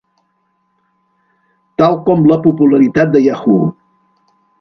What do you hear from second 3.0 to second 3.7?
de Yahoo!